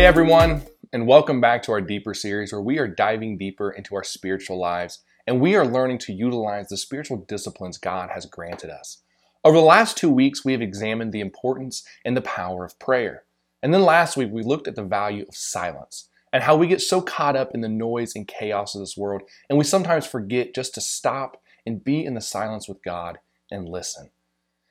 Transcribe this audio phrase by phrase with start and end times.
[0.00, 0.62] Hey everyone,
[0.94, 4.58] and welcome back to our Deeper series where we are diving deeper into our spiritual
[4.58, 9.02] lives and we are learning to utilize the spiritual disciplines God has granted us.
[9.44, 13.24] Over the last two weeks, we have examined the importance and the power of prayer.
[13.62, 16.80] And then last week, we looked at the value of silence and how we get
[16.80, 19.20] so caught up in the noise and chaos of this world,
[19.50, 23.18] and we sometimes forget just to stop and be in the silence with God
[23.50, 24.08] and listen.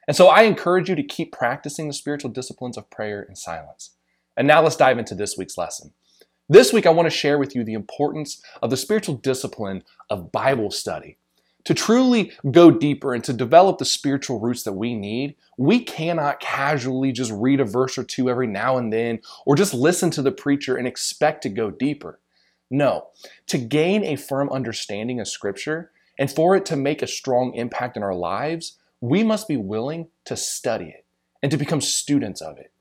[0.08, 3.92] And so I encourage you to keep practicing the spiritual disciplines of prayer and silence.
[4.38, 5.94] And now let's dive into this week's lesson.
[6.48, 10.32] This week, I want to share with you the importance of the spiritual discipline of
[10.32, 11.18] Bible study.
[11.66, 16.40] To truly go deeper and to develop the spiritual roots that we need, we cannot
[16.40, 20.22] casually just read a verse or two every now and then or just listen to
[20.22, 22.20] the preacher and expect to go deeper.
[22.72, 23.10] No,
[23.48, 27.98] to gain a firm understanding of Scripture and for it to make a strong impact
[27.98, 31.06] in our lives, we must be willing to study it
[31.42, 32.72] and to become students of it.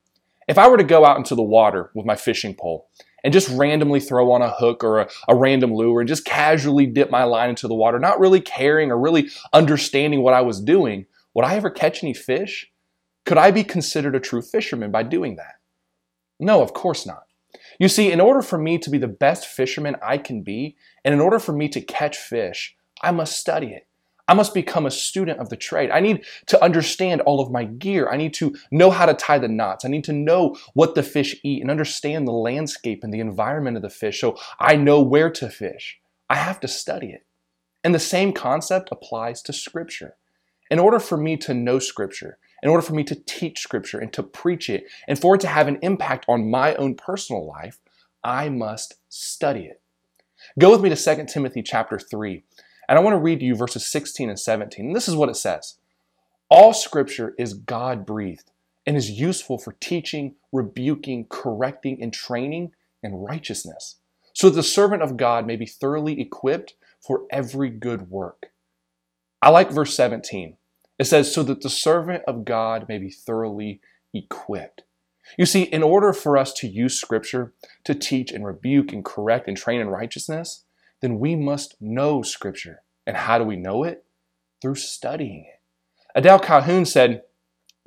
[0.48, 2.88] If I were to go out into the water with my fishing pole
[3.22, 6.86] and just randomly throw on a hook or a, a, random lure and just casually
[6.86, 10.60] dip my line into the water, not really caring or really understanding what I was
[10.60, 12.70] doing, would I ever catch any fish?
[13.26, 15.56] Could I be considered a true fisherman by doing that?
[16.40, 17.24] No, of course not.
[17.78, 21.12] You see, in order for me to be the best fisherman I can be, and
[21.12, 23.87] in order for me to catch fish, I must study it.
[24.28, 25.90] I must become a student of the trade.
[25.90, 28.08] I need to understand all of my gear.
[28.10, 29.86] I need to know how to tie the knots.
[29.86, 33.76] I need to know what the fish eat and understand the landscape and the environment
[33.76, 35.98] of the fish so I know where to fish.
[36.28, 37.24] I have to study it.
[37.82, 40.16] And the same concept applies to Scripture.
[40.70, 44.12] In order for me to know Scripture, in order for me to teach Scripture and
[44.12, 47.78] to preach it, and for it to have an impact on my own personal life,
[48.22, 49.80] I must study it.
[50.58, 52.44] Go with me to 2 Timothy chapter 3.
[52.88, 54.86] And I want to read to you verses 16 and 17.
[54.86, 55.78] And this is what it says
[56.48, 58.50] All scripture is God breathed
[58.86, 62.72] and is useful for teaching, rebuking, correcting, and training
[63.02, 63.96] in righteousness,
[64.32, 68.46] so that the servant of God may be thoroughly equipped for every good work.
[69.42, 70.56] I like verse 17.
[70.98, 73.80] It says, so that the servant of God may be thoroughly
[74.12, 74.82] equipped.
[75.36, 77.52] You see, in order for us to use Scripture
[77.84, 80.64] to teach and rebuke and correct and train in righteousness,
[81.00, 82.82] then we must know Scripture.
[83.06, 84.04] And how do we know it?
[84.60, 85.60] Through studying it.
[86.14, 87.22] Adele Calhoun said,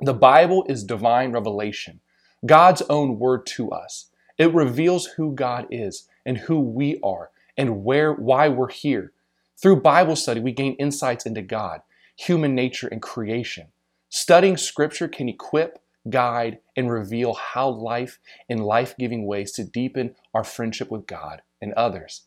[0.00, 2.00] The Bible is divine revelation,
[2.44, 4.10] God's own word to us.
[4.38, 9.12] It reveals who God is and who we are and where why we're here.
[9.60, 11.82] Through Bible study, we gain insights into God,
[12.16, 13.68] human nature, and creation.
[14.08, 18.18] Studying scripture can equip, guide, and reveal how life
[18.48, 22.24] in life-giving ways to deepen our friendship with God and others.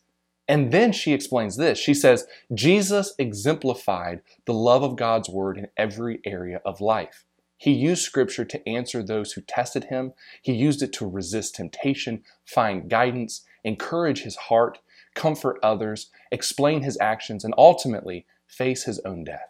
[0.48, 1.80] And then she explains this.
[1.80, 7.26] She says, Jesus exemplified the love of God's word in every area of life.
[7.58, 10.14] He used scripture to answer those who tested him.
[10.42, 14.80] He used it to resist temptation, find guidance, encourage his heart,
[15.16, 19.50] comfort others, explain his actions, and ultimately face his own death.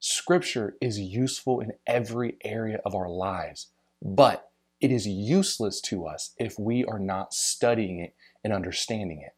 [0.00, 3.68] Scripture is useful in every area of our lives,
[4.02, 4.50] but
[4.80, 9.34] it is useless to us if we are not studying it and understanding it.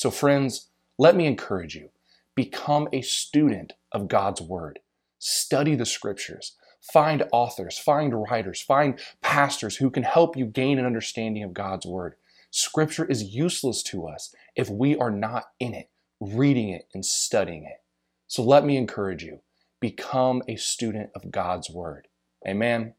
[0.00, 1.90] So, friends, let me encourage you
[2.34, 4.78] become a student of God's Word.
[5.18, 6.56] Study the Scriptures.
[6.80, 11.84] Find authors, find writers, find pastors who can help you gain an understanding of God's
[11.84, 12.14] Word.
[12.50, 17.64] Scripture is useless to us if we are not in it, reading it, and studying
[17.64, 17.82] it.
[18.26, 19.40] So let me encourage you
[19.80, 22.08] become a student of God's Word.
[22.48, 22.94] Amen.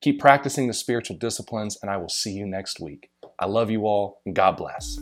[0.00, 3.12] Keep practicing the spiritual disciplines, and I will see you next week.
[3.38, 4.98] I love you all, and God bless.